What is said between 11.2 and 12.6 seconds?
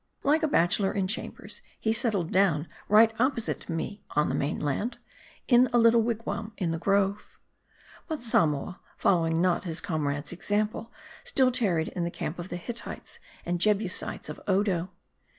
still tarried in the camp of the